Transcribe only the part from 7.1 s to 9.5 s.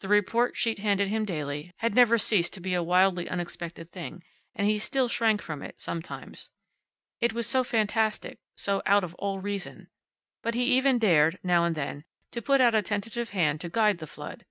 It was so fantastic, so out of all